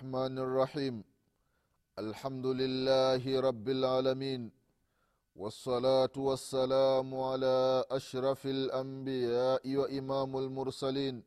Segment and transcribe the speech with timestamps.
[0.00, 1.04] الرحمن الرحيم.
[1.98, 4.48] الحمد لله رب العالمين.
[5.36, 11.22] والصلاة والسلام على أشرف الأنبياء وإمام المرسلين.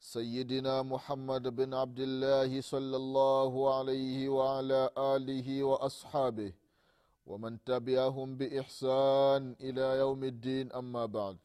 [0.00, 6.52] سيدنا محمد بن عبد الله صلى الله عليه وعلى آله وأصحابه
[7.26, 10.66] ومن تبعهم بإحسان إلى يوم الدين.
[10.72, 11.38] أما بعد.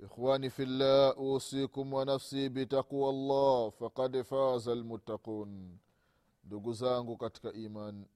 [0.00, 5.78] Ikhwani في usikum أوصيكم ونفسي بتقوى الله فقد faza المتقون
[6.44, 8.06] ndugu zangu katika iman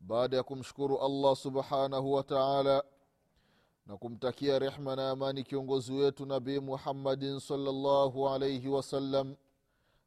[0.00, 2.84] baada ya kumshukuru allah subhanahu wa taala
[3.86, 8.28] na kumtakia rehma na amani kiongozi wetu nabii muhammadin salllahu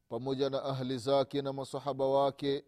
[0.09, 2.63] pamoja na ahli zake na masahaba wake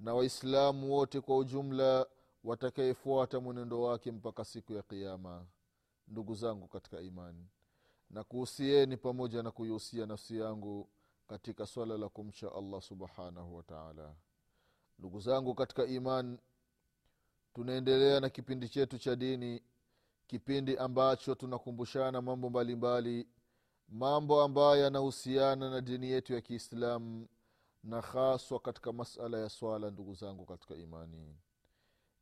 [0.00, 2.06] na waislamu wote kwa ujumla
[2.44, 5.46] watakayefuata mwenendo wake mpaka siku ya qiama
[6.08, 7.46] ndugu zangu katika imani
[8.10, 10.88] na kuhusieni pamoja na kuihusia nafsi yangu
[11.28, 14.14] katika swala la kumcha allah subhanahu wataala
[14.98, 16.38] ndugu zangu katika iman
[17.54, 19.62] tunaendelea na kipindi chetu cha dini
[20.26, 23.26] kipindi ambacho tunakumbushana mambo mbalimbali
[23.88, 27.28] mambo ambayo yanahusiana na dini yetu ya kiislamu
[27.84, 31.36] na haswa katika masala ya swala ndugu zangu katika imani.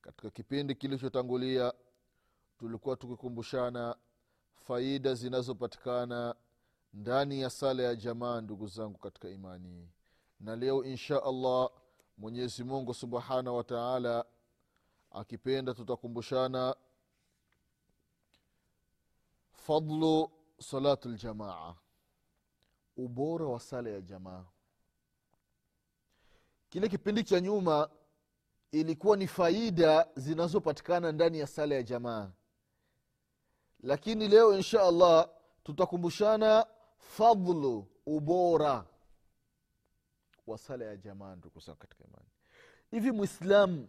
[0.01, 1.73] Katika kipindi kilichotangulia
[2.59, 3.97] tulikuwa tukikumbushana
[4.55, 6.35] faida zinazopatikana
[6.93, 9.89] ndani ya sala ya jamaa ndugu zangu katika imani.
[10.41, 11.71] Na leo insha allah
[12.19, 14.25] mwenyezi mungu subhanahu wa taala
[15.11, 16.77] akipenda tutakumbushana
[19.53, 21.75] fadlu salatu ljamaa
[22.97, 24.45] ubora wa sala ya jamaa.
[26.69, 27.91] Kile kipindi cha nyuma
[28.73, 32.31] ilikuwa ni faida zinazopatikana ndani ya sala ya jamaa
[33.85, 35.29] lakini leo insha allah
[35.65, 36.67] tutakumbushana
[36.99, 38.85] fadhlu ubora
[40.47, 42.29] wa sala ya jamaa ndugu zangu katika imani.
[42.91, 43.87] Hivi mwislam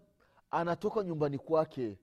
[0.51, 1.97] anatoka nyumbani kwake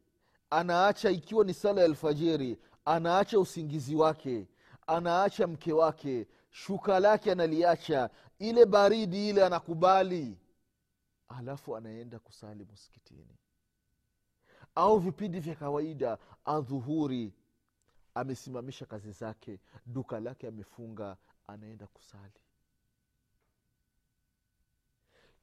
[0.50, 4.46] anaacha ikiwa ni sala ya alfajiri anaacha usingizi wake
[4.86, 10.38] anaacha mke wake shuka lake analiacha ile baridi ile anakubali
[11.28, 13.36] alafu anaenda kusali msikitini.
[14.74, 17.32] Au vipindi vya kawaida adhuhuri
[18.14, 22.40] amesimamisha kazi zake duka lake amefunga anaenda kusali.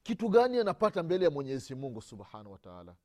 [0.04, 2.96] Kitu gani anapata mbele ya mwenyezi mungu subhanahu wataala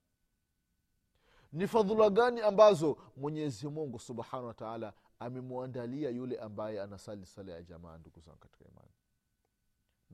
[1.53, 7.99] ni fadhula gani ambazo mwenyezi mungu subhanahu wataala amemwandalia yule ambaye anasali sala ya jamaa
[7.99, 8.94] ndugu zangu katika imani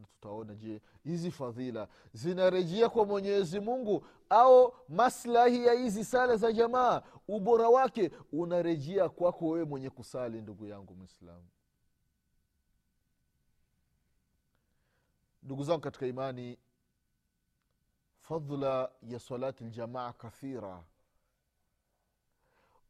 [0.07, 7.03] tutaona je hizi fadhila zinarejea kwa mwenyezi mungu au maslahi ya hizi sala za jamaa
[7.29, 11.47] ubora wake unarejea kwako wewe mwenye kusali ndugu yangu mwislamu
[15.43, 16.59] ndugu zangu katika imani
[18.21, 20.85] fadhla ya salati ljamaa kathira.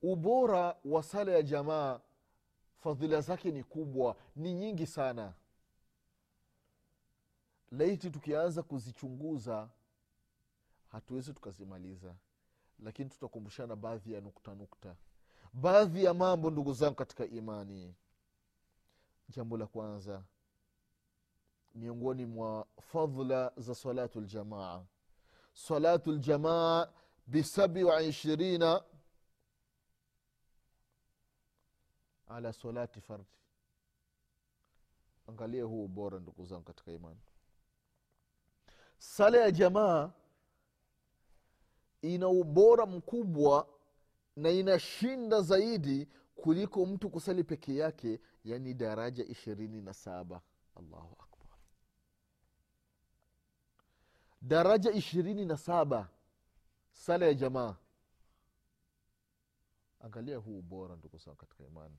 [0.03, 2.01] Ubora wa sala ya jamaa
[2.77, 5.33] fadhila zake ni kubwa ni nyingi sana
[7.71, 9.69] laiti tukianza kuzichunguza
[10.89, 12.15] hatuwezi tukazimaliza.
[12.79, 14.97] Lakini tutakumbushana baadhi ya nukta nukta.
[15.53, 17.95] Baadhi ya mambo ndugu zangu katika imani.
[19.29, 20.23] Jambo la kwanza
[21.75, 24.85] miongoni mwa fadhla za salatu ljamaa
[25.53, 26.89] salatu ljamaa
[27.27, 28.83] bisabi wa ishirina
[32.29, 33.25] ala salati fardi.
[35.29, 37.21] Angalia huu ubora ndugu zangu katika imani
[39.01, 40.11] sala ya jamaa
[42.03, 43.69] ina ubora mkubwa
[44.37, 50.43] na inashinda zaidi kuliko mtu kusali peke yake yani daraja ishirini na saba.
[50.77, 51.59] Allahu akbar.
[54.43, 56.09] Daraja ishirini na saba
[56.93, 57.77] sala ya jamaa.
[60.01, 61.97] Angalia huu ubora ndugu sana katika imani.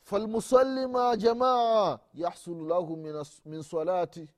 [0.00, 2.96] Falmusalli maa jamaa yahsulu lahu
[3.44, 4.28] min salati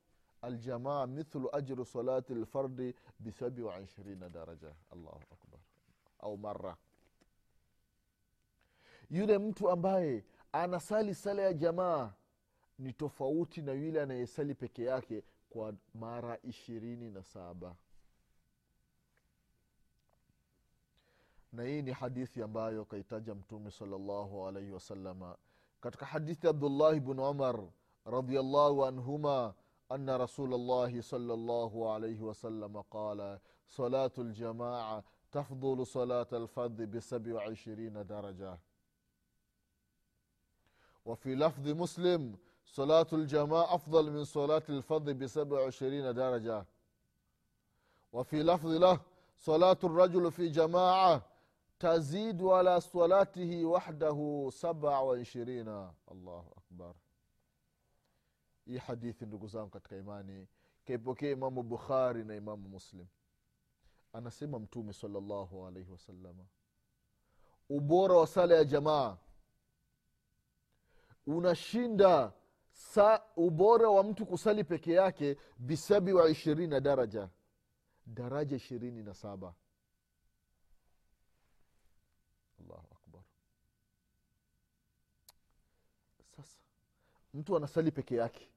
[0.41, 5.59] aljamaa mithlu ajru salati lfardi bisabi wa ishirina daraja allahu akbar
[6.19, 6.77] au mara
[9.09, 12.13] yule mtu ambaye anasali sala ya jamaa
[12.79, 17.75] ni tofauti na yule anayesali peke yake kwa mara ishirini na saba.
[21.53, 25.37] Na hii ni hadithi ambayo kaitaja mtume salllahu alaihi wasalama
[25.81, 27.63] katika hadithi abdullahi bnu umar
[28.05, 29.53] radiallahu anhuma
[29.95, 38.05] أن رسول الله صلى الله عليه وسلم قال صلاة الجماعة تفضل صلاة الفرد بسبع وعشرين
[38.05, 38.59] درجة.
[41.05, 46.65] وفي لفظ مسلم صلاة الجماعة أفضل من صلاة الفرد بسبع وعشرين درجة.
[48.13, 48.99] وفي لفظ له
[49.39, 51.21] صلاة الرجل في جماعة
[51.79, 55.67] تزيد على صلاته وحده سبع وعشرين.
[56.11, 56.93] الله أكبر.
[58.65, 60.47] Hii hadithi ndugu zangu katika imani
[60.85, 63.07] kaipokea imamu bukhari na imamu muslim.
[64.13, 66.45] Anasema mtume salallahu alaihi wasalama
[67.69, 69.17] ubora wa sala ya jamaa
[71.27, 72.33] unashinda
[72.71, 77.29] sa ubora wa mtu kusali peke yake bisabi wa ishirina daraja
[78.05, 79.53] daraja ishirini na saba.
[82.61, 83.21] Allahu akbar.
[86.35, 86.59] Sasa
[87.33, 88.47] mtu anasali peke yake.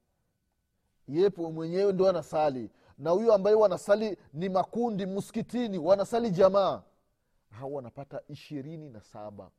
[1.08, 2.70] Yepo mwenyewe ndo anasali.
[2.98, 6.82] Na huyo ambaye wanasali ni makundi msikitini wanasali jamaa.
[7.50, 9.50] Hao wanapata ishirini na saba.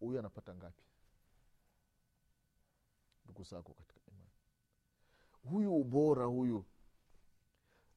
[0.00, 0.82] Huyu anapata ngapi?
[3.24, 4.30] Ndugu zako katika imani.
[5.50, 6.64] Huyu ubora huyu.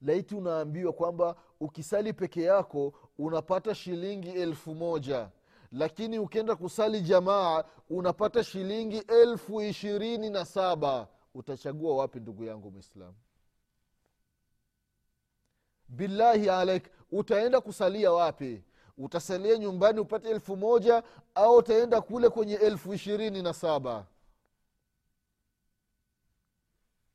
[0.02, 5.30] Laiti unaambiwa kwamba ukisali peke yako unapata shilingi elfu moja
[5.72, 11.08] lakini ukienda kusali jamaa unapata shilingi elfu ishirini na saba.
[11.34, 13.16] Utachagua wapi ndugu yangu mwislamu
[15.88, 18.64] billahi alaik utaenda kusalia wapi?
[18.98, 21.02] Utasalia nyumbani upate elfu moja
[21.34, 24.06] au utaenda kule kwenye elfu ishirini na saba?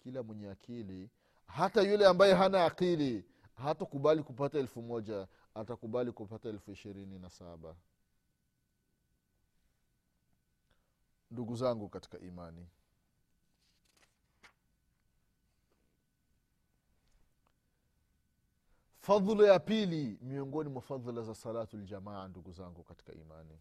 [0.03, 1.09] Kila mwenye akili
[1.45, 7.75] hata yule ambaye hana akili hatakubali kupata elfu moja atakubali kupata elfu ishirini na saba
[11.33, 12.67] ndugu zangu katika imani.
[18.99, 23.59] Fadhula ya pili miongoni mwa fadhula za salatu ljamaa ndugu zangu katika imani.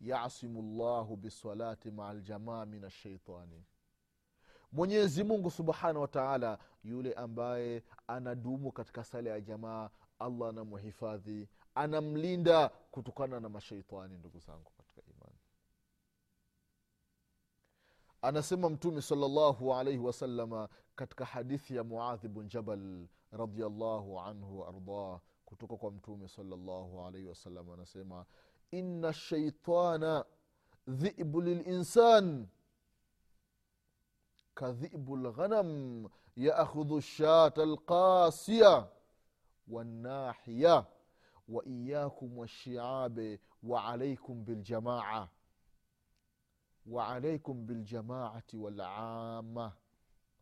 [0.00, 3.64] Yasimu llahu bisalati maa ljamaa min ashaitani
[4.72, 13.40] mwenyezi mungu subhanahu wataala yule ambaye anadumu katika sala ya jamaa allah anamhifadhi anamlinda kutokana
[13.40, 15.38] na mashaitani ndugu zangu katika imani
[18.22, 25.76] anasema mtume salllahu alaihi wasalama katika hadithi ya muadhi bn jabal radiallahu anhu waardah kutoka
[25.76, 28.24] kwa mtume salllahu alaihi wasallam anasema
[28.70, 30.24] ina shaitana
[30.88, 32.46] dhibu lilinsan
[34.54, 38.88] kadhibu lghanam yaakhudhu shata alqasiya
[39.68, 40.86] wanahiya
[41.48, 45.28] waiyakum washiabe waalaikum biljamaa
[46.86, 49.72] waalaikum biljamaati walama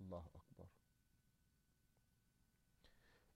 [0.00, 0.66] allahu akbar.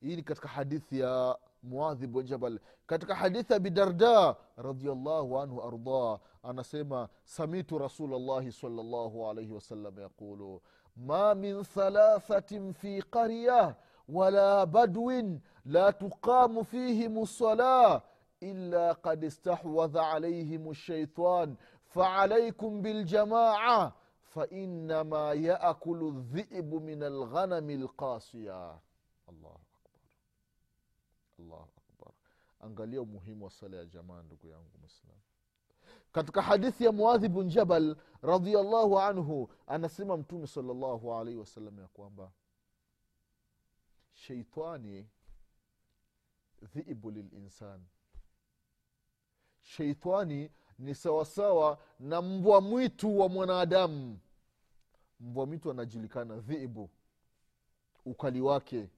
[0.00, 2.58] Hii ni katika hadithi ya muadhi bn jabal.
[2.87, 10.62] Katika hadithi ya bidarda radiallahu anhu ardah anasema samitu rasulllahi salllahu alaihi wasallam yaqulu
[10.96, 13.76] ma min thalathatin fi qarya
[14.09, 18.02] wala badwin la tuqamu fihim lsalah
[18.40, 21.56] illa qad istahwadha alaihim lshaitan
[21.94, 28.78] faalaikum biljamaa fainama yaakulu dhibu min alghanami lqasia
[29.28, 30.02] allahu akbar.
[31.40, 31.68] Allahu
[32.62, 35.20] angalia umuhimu wa sala ya jamaa ndugu yangu mwislamu
[36.12, 42.32] katika hadithi ya muadhi bn jabal radiallahu anhu anasema mtume salllahu alaihi wasallam ya kwamba
[44.12, 45.08] sheitani
[46.75, 47.84] dhibu lilinsan
[49.61, 54.19] sheitani ni sawasawa na mbwa mwitu wa mwanadamu.
[55.21, 56.91] Mbwa mwitu anajulikana dhiibu
[58.05, 58.88] ukali wake.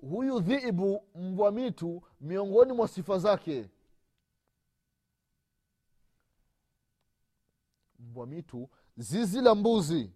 [0.00, 3.70] Huyu dhiibu mbwa mitu miongoni mwa sifa zake.
[7.98, 10.10] Mbwa mitu zizi la mbuzi.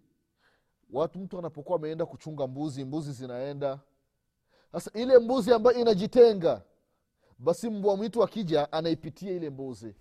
[0.89, 3.79] Watu mtu anapokuwa ameenda kuchunga mbuzi mbuzi zinaenda.
[4.71, 6.61] Sasa ile mbuzi ambayo inajitenga
[7.41, 9.95] basi mbwa mwitu akija anaipitia ile mbuzi.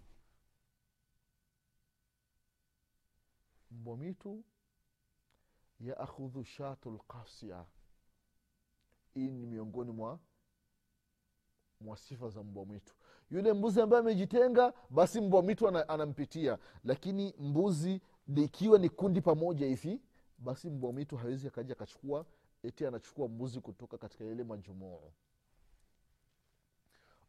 [3.70, 4.44] Mbwa mwitu
[5.80, 7.64] yaakhudhu shatu lkasia
[9.14, 10.18] hii ni miongoni mwa
[11.80, 12.94] mwa sifa za mbwa mwitu.
[13.30, 16.58] Yule mbuzi ambaye amejitenga basi mbwa mwitu anampitia.
[16.84, 20.00] Lakini mbuzi likiwa ni kundi pamoja hivi
[20.38, 22.26] basi mbwa mwitu hawezi akaja akachukua
[22.62, 25.12] eti anachukua mbuzi kutoka katika ile majumuu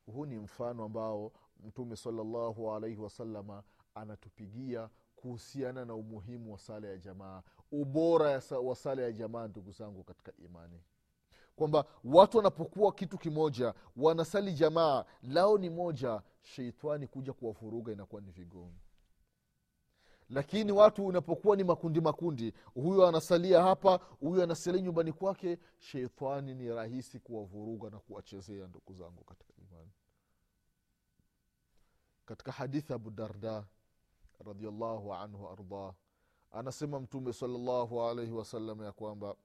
[0.05, 1.31] huu ni mfano ambao
[1.63, 3.63] mtume salallahu alaihi wasalama
[3.96, 10.03] anatupigia kuhusiana na umuhimu wa sala ya jamaa ubora wa sala ya jamaa ndugu zangu
[10.03, 10.81] katika imani.
[11.55, 18.31] Kwamba watu wanapokuwa kitu kimoja wanasali jamaa lao ni moja sheitani kuja kuwafuruga inakuwa ni
[18.31, 18.74] vigumu.
[20.29, 26.70] Lakini watu unapokuwa ni makundi makundi huyo anasalia hapa huyo anasalia nyumbani kwake sheitani ni
[26.70, 29.53] rahisi kuwavuruga na kuwachezea ndugu zangu katika
[32.31, 33.65] katika hadithi abu darda
[34.45, 35.93] radiallahu anhu ardah
[36.51, 39.35] anasema mtume salllahu alaihi wasallam ya kwamba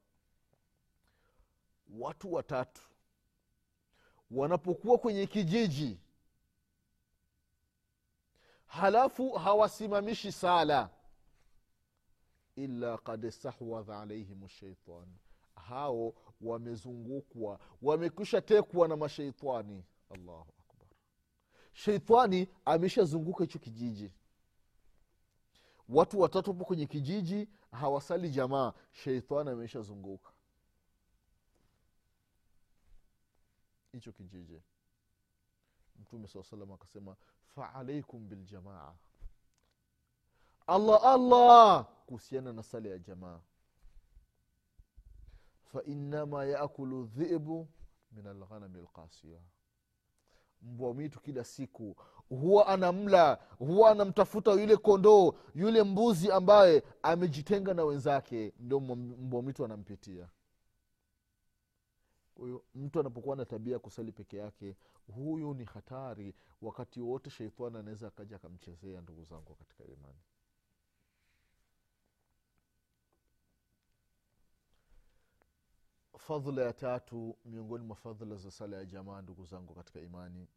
[1.98, 2.82] watu watatu
[4.30, 6.00] wanapokuwa kwenye kijiji
[8.66, 10.90] halafu hawasimamishi sala
[12.56, 15.08] illa kad stahwadha alaihim shaitan
[15.56, 20.52] hao wamezungukwa wamekwisha tekwa na masheitani allahu
[21.76, 24.12] sheitani ameshazunguka hicho kijiji.
[25.88, 28.72] Watu watatu po kwenye kijiji hawasali jamaa.
[28.92, 30.32] Sheitani ameshazunguka
[33.92, 34.62] hicho kijiji.
[36.00, 37.16] Mtume saa salam akasema
[37.54, 38.94] faalaikum biljamaa
[40.66, 41.86] allah allah!
[42.06, 43.40] Kuhusiana na sala ya jamaa.
[45.72, 47.68] Fainama yakulu dhibu
[48.12, 49.40] min alghanami lqasia
[50.66, 51.96] mbwa mwitu kila siku.
[52.28, 59.64] Huwa anamla huwa anamtafuta yule kondoo yule mbuzi ambaye amejitenga na wenzake ndio mbwa mwitu
[59.64, 60.28] anampitia.
[62.34, 64.76] Huyu mtu anapokuwa na tabia ya kusali peke yake
[65.14, 66.34] huyu ni hatari.
[66.62, 70.18] Wakati wote sheitani anaweza akaja akamchezea ndugu zangu katika imani
[76.18, 80.48] fadhula ya tatu miongoni mwa fadhla za sala ya jamaa ndugu zangu katika imani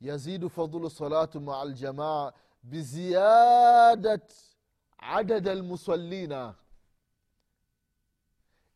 [0.00, 4.32] yazidu fadhlu salatu maa ljamaa biziyadat
[4.98, 6.54] adad almusallina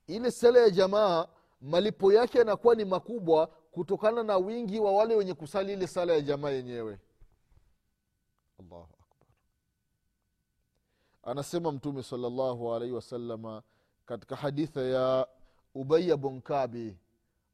[0.06, 1.26] ile sala ya jamaa
[1.60, 6.20] malipo yake yanakuwa ni makubwa kutokana na wingi wa wale wenye kusali ile sala ya
[6.20, 7.00] jamaa yenyewe.
[11.22, 13.62] Anasema mtume salllahu alaihi wasalama
[14.06, 15.26] katika haditha ya
[15.75, 16.97] ubaya bunkabi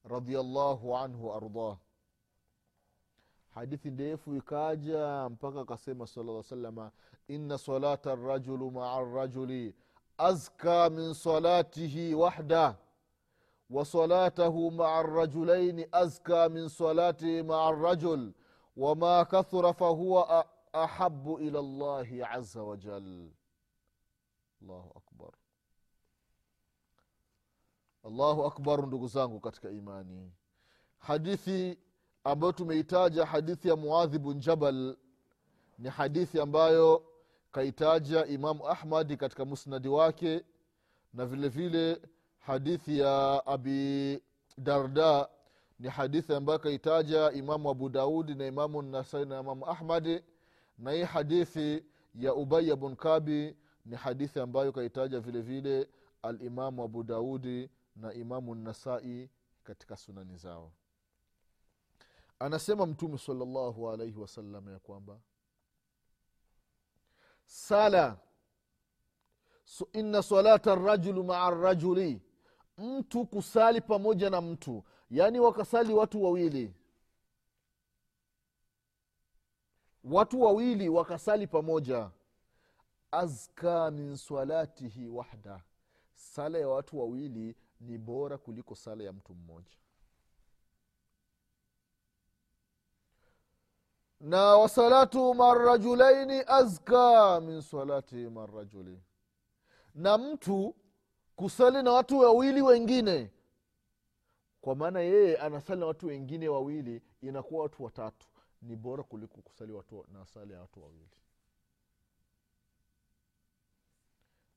[0.04, 1.78] radiallahu anhu ardah
[3.56, 6.92] hadithi ndefu ikaja mpaka akasema sala salama
[7.28, 9.76] inna salata rajulu maa rajuli
[10.18, 12.76] azka min salatihi wahdah
[13.70, 18.34] وصلاته مع الرجلين أزكى من صلاته مع الرجل
[18.78, 23.32] وما كثر فهو أحب إلى الله عز وجل
[24.62, 25.11] الله أكبر
[28.05, 30.33] allahu akbaru ndugu zangu katika imani.
[30.99, 31.79] Hadithi
[32.25, 34.97] ambayo tumeitaja hadithi ya muadhi bun jabal
[35.79, 37.05] ni hadithi ambayo
[37.53, 40.45] kaitaja imamu ahmadi katika musnadi wake
[41.15, 42.03] na vile vile
[42.39, 44.21] hadithi ya abi
[44.59, 45.29] darda
[45.79, 50.21] ni hadithi ambayo kaitaja imamu abu daudi na imamu nasai na imamu ahmadi
[50.79, 53.57] na hii hadithi ya ubaya bun kabi
[53.87, 55.89] ni hadithi ambayo kaitaja vile vile
[56.23, 59.31] alimamu abu daudi na imamu nasai
[59.65, 60.73] katika sunani zao.
[62.39, 65.21] Anasema mtume salllahu alaihi wasallam ya kwamba
[67.47, 68.19] sala
[69.65, 72.23] so inna salata rajulu maa rajuli.
[72.79, 76.75] Mtu kusali pamoja na mtu yaani wakasali watu wawili.
[80.05, 82.11] Watu wawili wakasali pamoja.
[83.11, 85.63] Azka min salatihi wahda
[86.15, 89.77] sala ya watu wawili ni bora kuliko sala ya mtu mmoja.
[94.21, 99.03] Na wasalatu marajulaini azka min salati marajuli
[99.95, 100.75] na mtu
[101.37, 103.31] kusali na watu wawili wengine.
[104.61, 108.27] Kwa maana yeye anasali na watu wengine wawili inakuwa watu watatu.
[108.63, 111.09] Ni bora kuliko kusali watu na sali ya watu wawili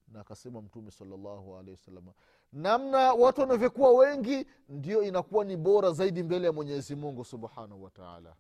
[0.07, 2.13] na akasema mtume salllahu alehi wasalama
[2.53, 8.35] namna watu wanavyokuwa wengi ndio inakuwa ni bora zaidi mbele ya mwenyezi mungu subhanahu wataala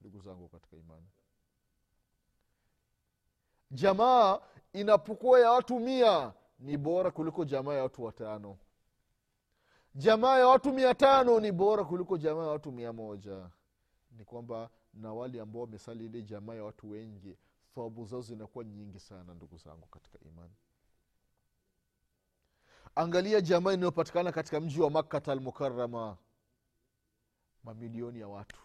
[0.00, 1.06] ndugu zangu katika imani
[3.70, 4.40] jamaa
[4.72, 8.56] inapokuwa ya watu mia ni bora kuliko jamaa ya watu watano.
[9.94, 13.50] Jamaa ya watu mia tano ni bora kuliko jamaa ya watu mia moja.
[14.10, 17.36] Ni kwamba na wale ambao wamesali ile jamaa ya watu wengi
[17.78, 20.54] thawabu zao zinakuwa nyingi sana ndugu zangu katika imani.
[22.94, 26.16] Angalia jamaa inayopatikana katika mji wa makkata almukarama
[27.64, 28.60] mamilioni ya watu.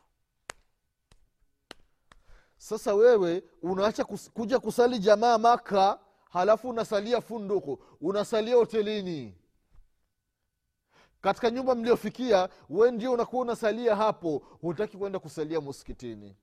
[2.57, 7.83] Sasa wewe unaacha kus, kuja kusali jamaa maka halafu unasalia funduku.
[8.01, 9.37] Unasalia hotelini.
[11.21, 14.37] Katika nyumba mliofikia we ndio unakuwa unasalia hapo.
[14.61, 16.35] Hutaki kwenda kusalia muskitini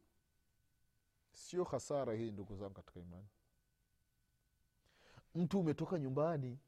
[1.41, 3.29] sio hasara hii ndugu zangu katika imani.
[5.35, 6.59] Mtu umetoka nyumbani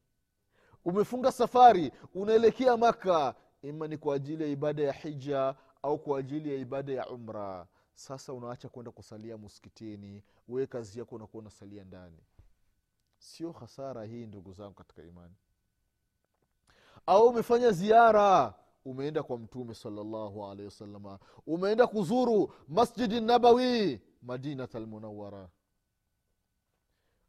[0.84, 6.50] umefunga safari unaelekea maka ima ni kwa ajili ya ibada ya hija au kwa ajili
[6.50, 7.66] ya ibada ya umra.
[7.94, 12.18] Sasa unaacha kwenda kusalia muskitini wee kazi yako unakuwa unasalia ndani.
[13.18, 15.34] Sio hasara hii ndugu zangu katika imani.
[17.06, 25.48] Au umefanya ziara umeenda kwa mtume salllahu alehi wasalama umeenda kuzuru masjidi nabawi madinat almunawara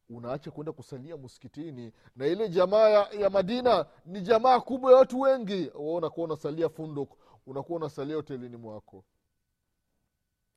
[0.09, 5.19] unaacha kwenda kusalia muskitini na ile jamaa ya, ya madina ni jamaa kubwa ya watu
[5.19, 5.69] wengi.
[5.73, 7.17] Wa unakuwa unasalia funduk.
[7.45, 9.05] Unakuwa unasalia hotelini mwako.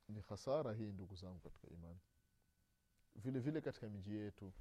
[0.08, 1.98] Ni hasara hii ndugu zangu katika imani.
[3.14, 4.52] Vile vile katika miji yetu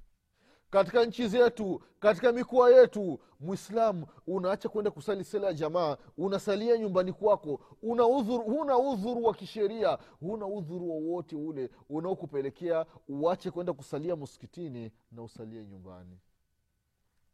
[0.70, 7.12] katika nchi zetu katika mikoa yetu mwislamu unaacha kwenda kusali sala ya jamaa unasalia nyumbani
[7.12, 14.16] kwako una udhuru, huna udhuru wa kisheria huna udhuru wowote ule unaokupelekea uache kwenda kusalia
[14.16, 16.18] muskitini na usalie nyumbani.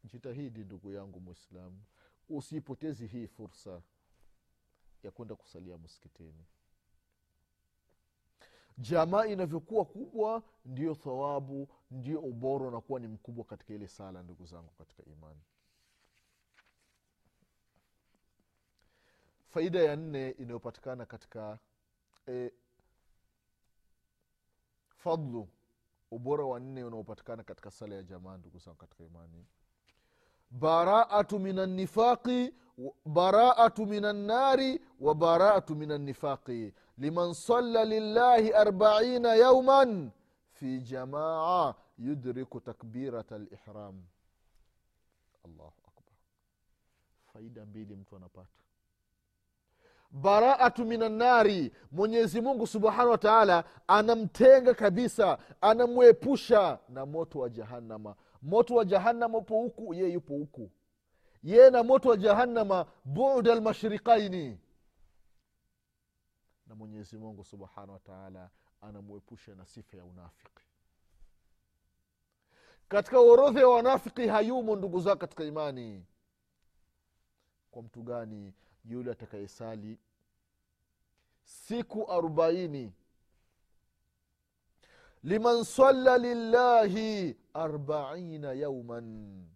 [0.05, 1.81] Jitahidi ndugu yangu mwislamu
[2.29, 3.83] usiipotezi hii fursa
[5.03, 6.45] ya kwenda kusalia muskitini
[8.83, 14.71] jamaa inavyokuwa kubwa ndio thawabu ndio ubora unakuwa ni mkubwa katika ile sala ndugu zangu
[14.79, 15.41] katika imani.
[19.49, 21.59] Faida ya nne inayopatikana katika
[22.29, 22.53] e,
[24.97, 25.49] fadlu
[26.11, 29.47] ubora wa nne unaopatikana katika sala ya jamaa ndugu zangu katika imani
[30.61, 32.55] baraatu min annifaqi
[33.07, 40.11] baraatu min annari wa baraatu min annifaqi liman salla lillahi arbaina yauman
[40.53, 44.03] fi jamaa yudriku takbirat lihram
[45.45, 46.15] allahu akbar.
[47.33, 48.49] Faida mbili mtu anapata.
[50.11, 58.15] Baraatu min annari mwenyezi mungu subhanahu wa taala anamtenga kabisa anamwepusha na moto wa jahannama
[58.43, 60.71] moto wa jahannama upo huku ye yupo huku.
[61.43, 64.59] Ye na moto wa jahannama buda lmashriqaini
[66.67, 68.51] na mwenyezi mungu subhanahu wataala
[68.81, 70.63] anamwepusha na sifa ya unafiki.
[72.89, 76.07] Katika orodha ya wanafiki hayumo ndugu zao katika imani.
[77.71, 78.53] Kwa mtu gani?
[78.85, 79.99] Yule atakayesali
[81.45, 82.93] siku arobaini
[85.23, 89.47] liman salla lillahi arbaina yauman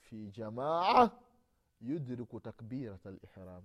[0.00, 1.10] fi jamaa
[1.80, 3.62] yudriku takbirat lihram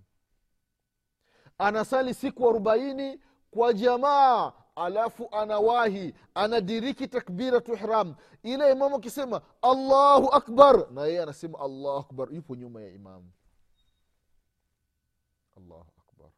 [1.57, 3.19] anasali siku arobaini
[3.51, 8.15] kwa jamaa alafu anawahi anadiriki takbiratu ihram.
[8.43, 13.31] Ile imamu akisema allahu akbar na yeye anasema allahu akbar yupo nyuma ya imamu.
[15.57, 16.29] Allahu akbar.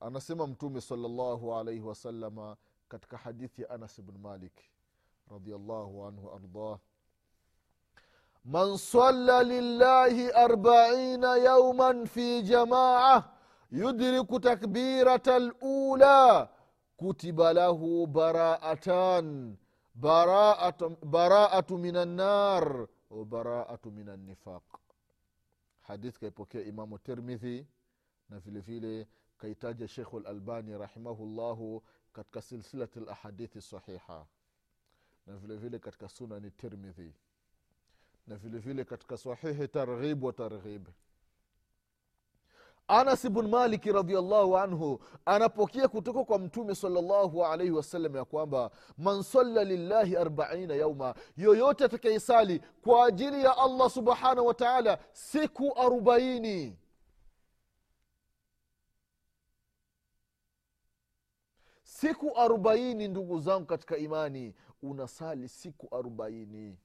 [0.00, 2.56] Anasema mtume salllahu alaihi wasalama
[2.92, 4.52] katika hadithi ya anas bn malik
[5.30, 6.78] radiallahu anhu ardah.
[8.44, 13.24] Man salla lillahi arbaina yauman fi jamaa
[13.70, 16.48] yudriku takbirata lula
[16.96, 19.56] kutiba lahu baraatan
[19.94, 24.64] baraatu, baraatu min annar wabaraatu min annifaq
[25.80, 27.66] hadith kaipokea imamu tirmidhi
[28.28, 34.26] na vile kaitaja shekhu lalbani rahimahullahu katika silsilati lahadithi sahiha
[35.26, 37.14] na vile vile katika sunani tirmidhi.
[38.26, 40.88] Na vile vile katika sahihi targhib wa targhib.
[42.88, 49.22] Anas bn maliki radiallahu anhu anapokea kutoka kwa mtume salllahu alaihi wasallam ya kwamba man
[49.22, 56.76] salla lillahi arbaina yauma yoyote atakayesali kwa ajili ya allah subhanahu wa taala siku arobaini
[62.02, 66.78] siku arobaini ndugu zangu katika imani unasali siku arobaini.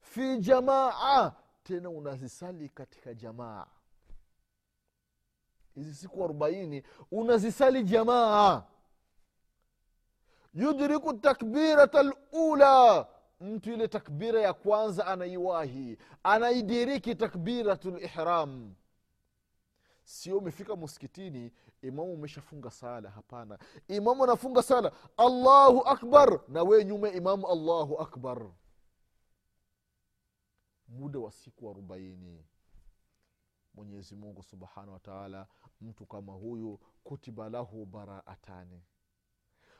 [0.00, 3.66] Fi jamaa tena unazisali katika jamaa.
[5.74, 8.62] Hizi siku arobaini unazisali jamaa.
[10.54, 13.06] Yudriku takbirata lula
[13.40, 18.74] mtu ile takbira ya kwanza anaiwahi anaidiriki takbiratu lihram
[20.04, 23.58] sio umefika muskitini imamu umeshafunga sala hapana.
[23.88, 26.40] Imamu anafunga sala allahu akbar.
[26.48, 28.50] Na wee nyuma imamu allahu akbar.
[30.88, 32.44] Muda wa siku arobaini.
[33.74, 35.46] Mwenyezi mungu subhanahu wataala
[35.80, 38.82] mtu kama huyu kutiba lahu baraatani.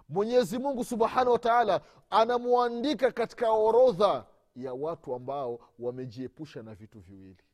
[0.09, 1.81] Mwenyezi mungu subhanahu wataala
[2.11, 7.45] anamwandika katika orodha ya watu ambao wamejiepusha na vitu viwili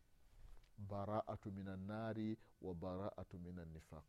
[0.79, 4.05] baraatu min annari wa baraatu min annifaq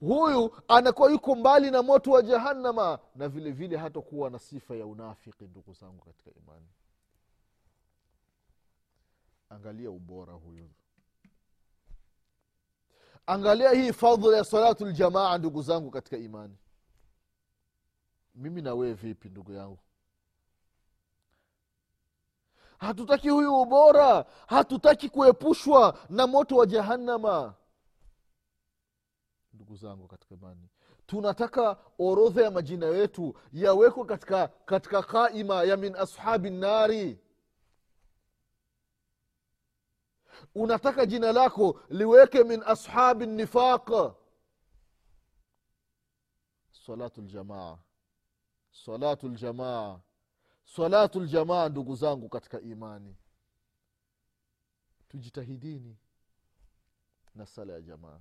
[0.00, 4.86] huyu anakuwa yuko mbali na moto wa jahannama na vile vile hatakuwa na sifa ya
[4.86, 6.68] unafiki ndugu zangu katika imani.
[9.48, 10.70] Angalia ubora huyu.
[13.26, 16.56] Angalia hii fadhla ya salatu ljamaa ndugu zangu katika imani.
[18.34, 19.78] Mimi na wewe vipi ndugu yangu
[22.82, 24.24] hatutaki huyu ubora.
[24.46, 27.54] Hatutaki kuepushwa na moto wa jahannama.
[29.52, 30.68] Ndugu zangu katika imani
[31.06, 37.18] tunataka orodha ya majina yetu yawekwe katika katika qaima ya min ashabi nnari
[40.54, 43.90] unataka jina lako liweke min ashabi nifaq.
[46.86, 47.78] Salatu ljamaa
[48.84, 50.00] salatu ljamaa
[50.64, 53.16] salatu ljamaa ndugu zangu katika imani.
[55.08, 55.96] Tujitahidini
[57.34, 58.20] na sala ya jamaa.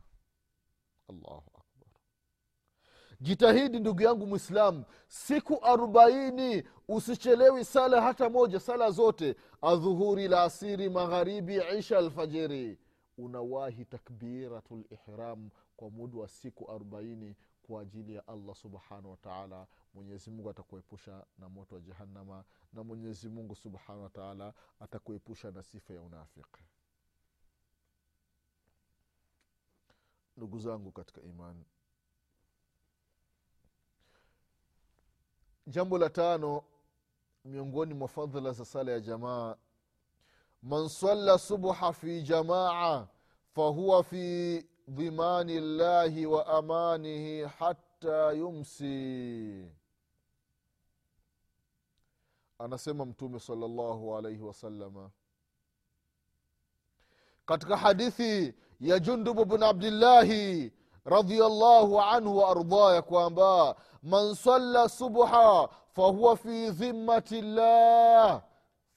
[1.10, 1.88] Allahu akbar.
[3.22, 9.36] Jitahidi ndugu yangu mwislamu siku arobaini usichelewi sala hata moja sala zote.
[9.62, 12.80] Adhuhuri la asiri magharibi isha alfajiri.
[13.18, 20.50] Unawahi takbiratu lihram kwa muda wa siku arobaini kwa ajili ya allah subhanahu wataala mwenyezimungu
[20.50, 26.64] atakuepusha na moto wa jahannama na mwenyezi mungu subhanahu wataala atakuepusha na sifa ya unafiki.
[30.38, 31.66] Ndugu zangu katika imani
[35.68, 36.64] jambo la tano
[37.46, 39.56] miongoni mwa fadhila za sala ya jamaa
[40.62, 43.08] man salla subha fi jamaa
[43.56, 49.72] fahuwa fi dhimani llahi wa amanihi hatta yumsi
[52.64, 55.10] anasema mtume salllahu alaihi wasalama
[57.46, 60.72] katika hadithi ya jundubu bn abdillahi
[61.06, 68.42] radiallahu anhu waardah ya kwamba man salla subha fahuwa fi dhimmati llah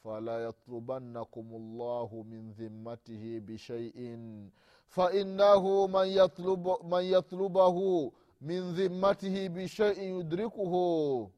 [0.03, 4.50] fala yatlubannakum llahu min dhimmatihi bishaiin
[4.87, 11.31] fainahu man, yatlub, man yatlubahu min dhimmatihi bishaiin yudrikuhu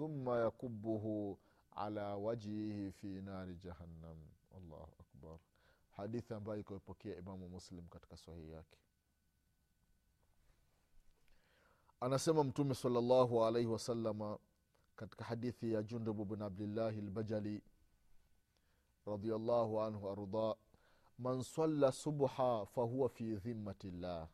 [0.00, 1.38] thumma yakubuhu
[1.76, 4.16] ala wajhihi fi nari jahannam.
[4.56, 5.38] Allahu akbar.
[5.90, 8.78] Hadithi ambayo ikaipokea imamu muslim katika sahihi yake.
[12.00, 14.38] Anasema mtume salllahu alaihi wasalama
[14.96, 17.62] katika hadithi ya jundubu bn abdillahi lbajali
[19.06, 20.56] radiallahu anhu arda
[21.18, 24.28] man salla subha fahuwa fi dhimmati llah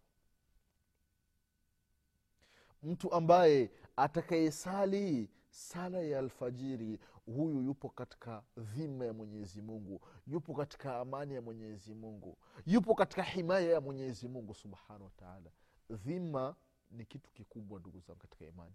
[2.83, 10.97] mtu ambaye atakayesali sala ya alfajiri huyu yupo katika dhima ya mwenyezi mungu yupo katika
[11.01, 15.51] amani ya mwenyezi mungu yupo katika himaya ya mwenyezi mungu subhanahu wataala
[15.90, 16.55] dhima
[16.90, 18.75] ni kitu kikubwa ndugu zangu katika imani.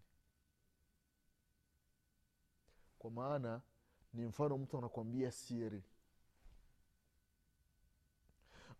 [3.00, 3.62] Kwa maana
[4.14, 5.84] ni mfano mtu anakwambia siri.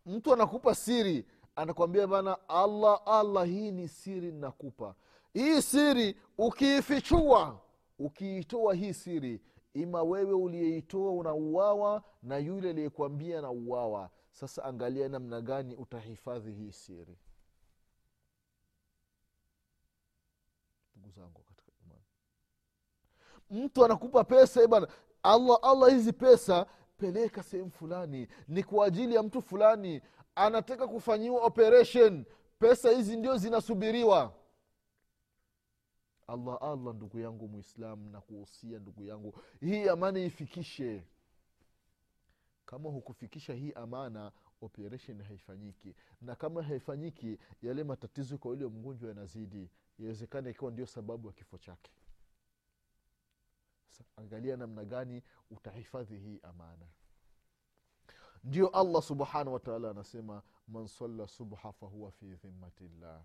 [0.06, 4.96] Mtu anakupa siri anakwambia bana allah allah hii ni siri nakupa
[5.34, 7.62] hii siri ukiifichua
[8.06, 9.42] ukiitoa hii siri
[9.74, 16.72] ima wewe uliyeitoa unauawa na yule aliyekwambia na uawa sasa angalia namna gani utahifadhi hii
[16.72, 17.18] siri.
[20.96, 22.04] Ndugu zangu katika imani.
[23.66, 24.88] Mtu anakupa pesa bana
[25.24, 26.66] allah allah hizi pesa
[26.98, 28.28] peleka sehemu fulani.
[28.48, 30.02] Ni kwa ajili ya mtu fulani.
[30.36, 32.26] Anataka kufanyiwa operation.
[32.60, 34.34] Pesa hizi ndio zinasubiriwa
[36.32, 41.04] allah allah ndugu yangu mwislamu na kuhusia ndugu yangu hii amana ifikishe.
[42.66, 45.96] Kama hukufikisha hii amana operation haifanyiki.
[46.22, 49.70] Na kama haifanyiki yale matatizo kwa yule mgonjwa yanazidi.
[50.00, 51.92] Yawezekana ikiwa ndio sababu ya kifo chake.
[54.16, 56.86] Angalia namna gani utahifadhi hii amana.
[58.44, 63.22] Ndio allah subhanahu wataala anasema man salla subha fahuwa fi dhimmatillah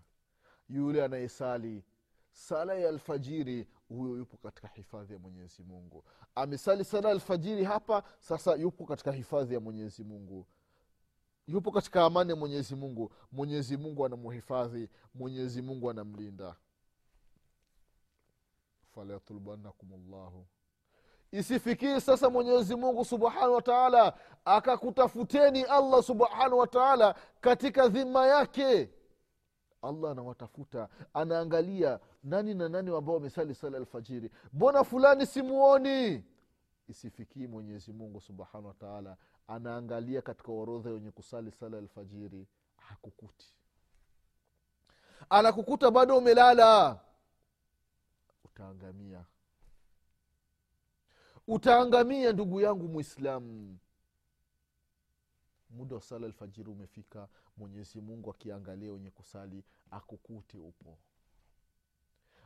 [0.69, 1.83] yule anayesali
[2.37, 6.03] sala ya alfajiri huyo yupo katika hifadhi ya mwenyezi mungu.
[6.35, 10.45] Amesali sala ya alfajiri hapa sasa yupo katika hifadhi ya mwenyezi mungu.
[11.47, 13.11] Yupo katika amani ya mwenyezi mungu.
[13.31, 14.89] Mwenyezi mungu anamuhifadhi.
[15.15, 16.55] Mwenyezi mungu anamlinda.
[18.95, 20.45] Falayatulubanakum llahu
[21.31, 24.13] isifikii sasa mwenyezi mungu subhanahu wa taala
[24.45, 28.89] akakutafuteni allah subhanahu wa taala katika dhima yake
[29.81, 34.31] allah anawatafuta anaangalia nani na nani ambao wamesali sala alfajiri.
[34.53, 36.23] Mbona fulani simuoni?
[36.87, 43.53] Isifikii mwenyezi mungu subhanahu wa taala anaangalia katika orodha wenye kusali sala alfajiri hakukuti.
[45.29, 46.99] Anakukuta bado umelala.
[48.45, 49.25] Utaangamia.
[51.47, 53.77] Utaangamia ndugu yangu mwislamu
[55.69, 60.97] muda wa sala alfajiri umefika mwenyezi mungu akiangalia wenye kusali akukute upo.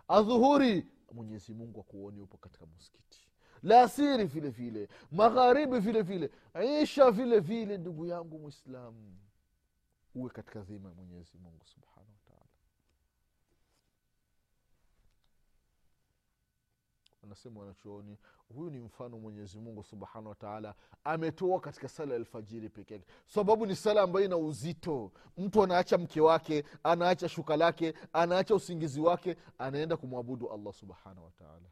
[0.07, 3.27] Adhuhuri mwenyezi mungu akuoni upo katika muskiti
[3.63, 6.31] lasiri vile vile magharibi vile vile
[6.81, 9.17] isha vile vile ndugu yangu mwislamu
[10.15, 12.01] uwe katika dhima ya mwenyezi mungu subhanahu
[17.23, 18.17] wanasema wanachuoni
[18.55, 23.75] huyu ni mfano mwenyezi mungu subhanahu wataala ametoa katika sala ya alfajiri peke sababu ni
[23.75, 25.12] sala ambayo ina uzito.
[25.38, 31.69] Mtu anaacha mke wake anaacha shuka lake anaacha usingizi wake anaenda kumwabudu allah subhanahu wataala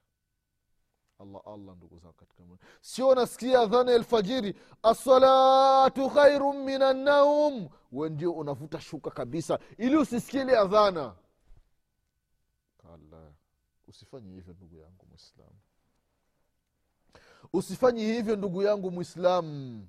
[1.19, 2.43] allah allah ndugu zangu katika
[2.81, 4.55] sio nasikia adhana alfajiri?
[4.83, 11.15] Assalatu khairun min annaum we ndio unavuta shuka kabisa ili usisikie ile adhana.
[13.88, 15.55] Usifanye hivyo ndugu yangu mwislamu
[17.53, 19.88] usifanye hivyo ndugu yangu mwislamu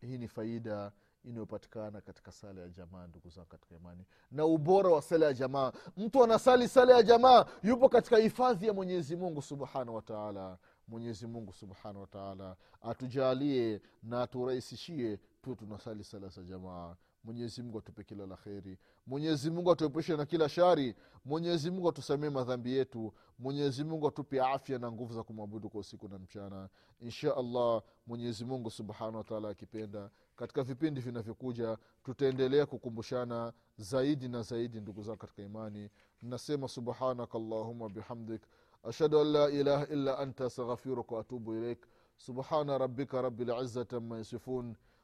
[0.00, 0.92] hii ni faida
[1.24, 5.72] inayopatikana katika sala ya jamaa ndugu zangu katika imani na ubora wa sala ya jamaa.
[5.96, 11.52] Mtu anasali sala ya jamaa yupo katika hifadhi ya mwenyezi mungu subhanahu wataala mwenyezi mungu
[11.52, 18.36] subhanahu wataala atujalie na aturahisishie tu tunasali sala za jamaa mwenyezi mungu atupe kila la
[18.36, 18.78] kheri.
[19.06, 20.94] Mwenyezi mungu atuepushe na kila shari.
[21.24, 23.12] Mwenyezi mungu atusamee madhambi yetu.
[23.38, 26.68] Mwenyezi mungu atupe afya na nguvu za kumwabudu kwa usiku na mchana.
[27.00, 34.80] Insha allah mwenyezi mungu subhanahu wataala akipenda katika vipindi vinavyokuja tutaendelea kukumbushana zaidi na zaidi
[34.80, 35.90] ndugu zangu katika imani.
[36.22, 38.42] Nasema subhanaka allahuma bihamdik.
[38.82, 43.46] Ashhadu an la ilaha illa anta astaghfiruka waatubu ilaik subhana rabika rabi
[43.96, 44.76] ama yasifun